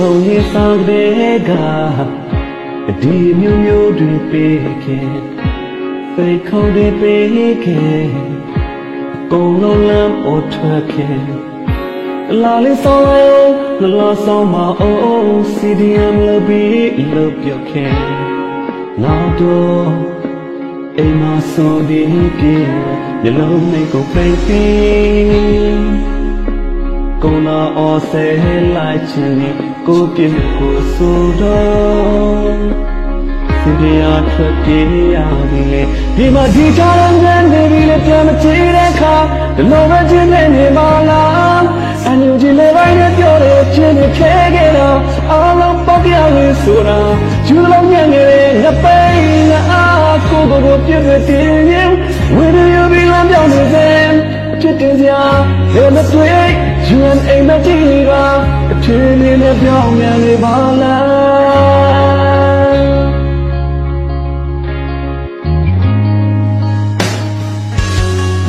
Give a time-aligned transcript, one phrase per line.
[0.00, 1.50] လုံးရေးဆောင်တဲ့က
[3.00, 5.10] ဒီမျိုးမျိုးတွေပေးခဲ့
[6.14, 8.06] ဖိတ်ခေါ်တွေပေးခဲ့
[9.32, 11.20] ကုန်လုံးလမ်းပေါ်ထွက်ခဲ့
[12.42, 13.48] လာလေးဆောင်လိုက်
[13.82, 17.94] လလာဆောင်မအောင် CDM လို့ပြီးလို့ပြောခဲ့
[19.02, 19.90] နောက်တော့
[20.98, 22.02] အိမ်မှာဆိုဒီ
[22.38, 22.56] ပြေ
[23.22, 26.17] မျက်လုံးနဲ့ကိုဖိတ်ပြီးကို
[27.98, 28.26] နာအော်ဆဲ
[28.76, 29.50] လိုက်ချင်ဒီ
[29.86, 32.58] ကိုပြည့်ကိုဆိုတော့
[33.62, 35.16] သူတရားထွက်ပြေးရ
[35.50, 35.82] ပြီလေ
[36.16, 39.14] ဒီမှာဒီချာရမ်းနေပြီလေပြန်မကြည့်တဲ့အခါ
[39.56, 40.78] ဒီလိုပဲချင်းနေနေမ
[41.10, 41.64] လား
[42.04, 44.98] အန်ယူဂျီလေးပိုင်းနဲ့ပြောတယ်ချင်းနေခဲခဲ့တော့
[45.30, 46.98] အားလုံးပေါက်ပြရည်ဆိုတာ
[47.46, 51.90] ယူလုံးညံ့နေတဲ့ငပိန်ငါအားကိုကိုကိုပြည့်ပြည့်တင်းရင်
[52.36, 53.88] ဝေဒယူပြီးလမ်းပြောင်းနေစေ
[54.60, 55.22] ဖြစ်တင်စရာ
[55.74, 58.22] ဘယ်မတွေ့ You and a Medina
[58.70, 62.08] အထင်းလေးနဲ့ပြောင်းမြန်နေပါလား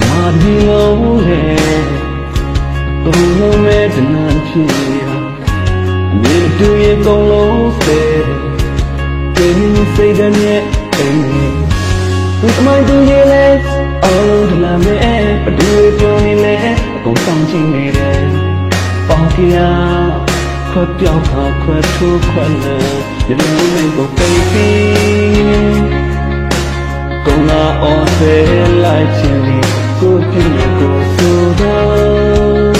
[0.00, 1.82] မာဒီလုံးနဲ့
[3.04, 4.68] ဘုံလုံးနဲ့တနန်ဖြစ်
[4.98, 5.02] ရ
[6.12, 8.00] အမြင်တူရဲ့ကုံလုံးဆဲ
[9.36, 10.32] ကင်းစိတ်တဲ့
[10.96, 11.20] အိမ်
[12.40, 13.46] သူ့မိုင်းသူရဲ့လေ
[14.04, 15.68] အော်ဒီလာမဲဘဒူ
[15.98, 16.54] ပြောနေလေ
[16.94, 18.13] အကုန်ဆောင်ချင်နေတယ်
[19.34, 19.58] ပေါင်ကရ
[20.70, 22.76] ခွက်ပြောင်းခါခွက်ထိုးခွက်လဲ
[23.28, 25.82] ရလုံးလေးကိုပိတ်ပြီး
[27.26, 28.34] ကုံလာအော်ဆဲ
[28.84, 29.58] လိုက်ချင်ဒီ
[30.00, 32.74] ကိုပြည့်ကိုဆိုတော့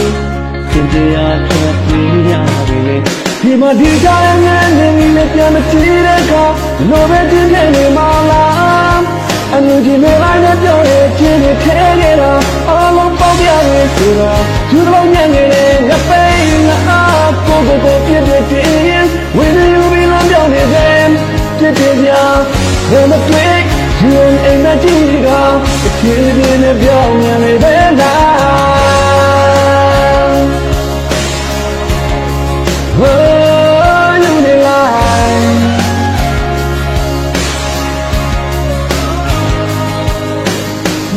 [0.71, 2.33] စင်တရားထွက်ပြီးရ
[2.67, 2.97] ပြီလေ
[3.41, 6.45] ဒီမှာဒီကြားရငန်းနေပြီလေပြန်မကြည့်တဲ့အခါ
[6.91, 7.99] လိုပဲတင်းပြနေမ
[8.31, 9.03] လား
[9.53, 12.33] အန်ယူဂျီမေလိုက်နဲ့ပြောရဲ့ချင်းတွေခဲနေတာ
[12.69, 14.33] အားလုံးပေါက်ပြရဲဆိုတာ
[14.71, 16.34] သူတို့ညံ့နေတယ်ငပိ
[17.75, 21.09] န်ငါအားကိုကိုကိုပြည့်ပြည့်တင်းဝင်းယူပြီးလမ်းပြောင်းနေတယ်
[21.59, 22.11] ပြည့်ပြည့်ပြ
[22.91, 23.55] ဘယ်မတွေ့
[24.03, 25.39] You and a Medina
[25.85, 28.25] အချစ်တွေနဲ့ပြောင်းမြန်နေပဲလား
[32.97, 33.07] Oh,
[34.23, 35.63] you the line.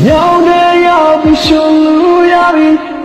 [0.06, 1.77] ။ညောင်တဲ့ရောက်ပြီးရှုံလူရပြီ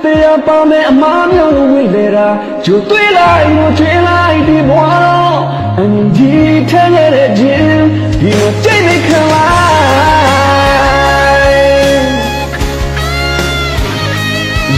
[0.04, 2.28] တရားပါမယ်အမားမျိုးဝိလေတာ
[2.64, 5.40] ဂျူသွေးလိုက်လို့ထွေးလိုက်ဒီဘွားတော့
[5.78, 6.32] အန်ဒီ
[6.70, 7.84] ထဲရတဲ့ခြင်း
[8.20, 9.62] ဒီမကြိတ်နေခံလိုက်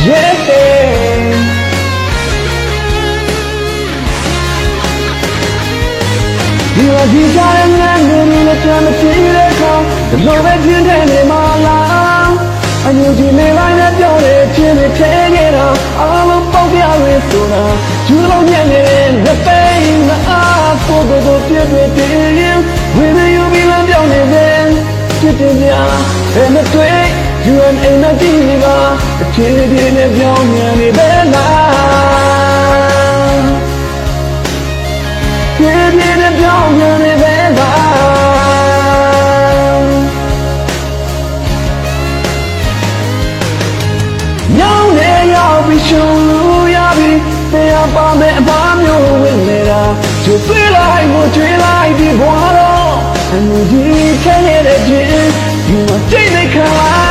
[0.07, 0.35] Yeah
[6.75, 9.73] ဒီလိုဒီကြတဲ့ငန်းနေလို့ပြန်မကြည့်တဲ့အခါ
[10.11, 11.44] ဒီလိုပဲပြင်းတဲ့နေမလားအညူဒီ
[13.85, 15.67] နေလိုက်နဲ့ပြောတဲ့ချင်းတွေထဲခဲ့တာ
[15.99, 17.63] အားလုံးပေါက်ပြရဲဆိုတာ
[18.09, 22.59] ယူလို့ညံ့နေတဲ့ငပိန်ငါအားကိုကိုကိုပြည့်ပြည့်တင်းရင်
[22.97, 24.65] ဝေနေယူပြီးလမ်းပြောင်းနေတယ်
[25.21, 25.93] ပြည့်ပြည့်များ
[26.35, 27.03] ဘယ်မတွေ့
[27.47, 28.75] You and a Medina
[29.21, 33.45] အချစ်တွေနဲ့ပြောင်းမြန်နေပဲလား
[35.59, 36.94] ပြည့်ပြည့်နဲ့ပြောင်းပြန်
[45.91, 47.11] ရောက်ပြီးရှုံလို့ရပြီ
[47.53, 49.83] တရားပါမယ်အပါမျိုးဝင်နေတာ
[50.25, 52.93] ကျူသွေးလိုက်ကိုကျွေးလိုက်ဒီဘွားတော့
[53.33, 55.31] အမှုကြီးခဲရတဲ့ချင်း
[55.67, 57.04] ဒီမှာကြိတ်နေခံ